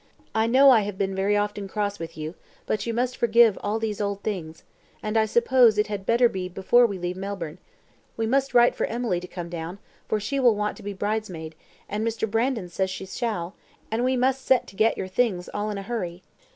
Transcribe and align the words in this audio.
I 0.33 0.47
know 0.47 0.71
I 0.71 0.81
have 0.81 0.97
been 0.97 1.13
very 1.15 1.37
often 1.37 1.67
cross 1.67 1.99
with 1.99 2.17
you, 2.17 2.33
but 2.65 2.87
you 2.87 2.91
must 2.91 3.15
forgive 3.15 3.55
all 3.61 3.77
these 3.77 4.01
old 4.01 4.23
things; 4.23 4.63
and 5.03 5.15
I 5.15 5.27
suppose 5.27 5.77
it 5.77 5.85
had 5.85 6.07
better 6.07 6.27
be 6.27 6.49
before 6.49 6.87
we 6.87 6.97
leave 6.97 7.15
Melbourne. 7.15 7.59
We 8.17 8.25
must 8.25 8.55
write 8.55 8.73
for 8.73 8.87
Emily 8.87 9.19
to 9.19 9.27
come 9.27 9.47
down, 9.47 9.77
for 10.07 10.19
she 10.19 10.39
will 10.39 10.55
want 10.55 10.75
to 10.77 10.81
be 10.81 10.93
bridesmaid, 10.93 11.53
and 11.87 12.03
Mr. 12.03 12.27
Brandon 12.27 12.67
says 12.67 12.89
she 12.89 13.05
shall, 13.05 13.53
and 13.91 14.03
we 14.03 14.17
must 14.17 14.43
set 14.43 14.65
to 14.69 14.75
get 14.75 14.97
your 14.97 15.07
things 15.07 15.49
all 15.53 15.69
in 15.69 15.77
a 15.77 15.83
hurry." 15.83 16.23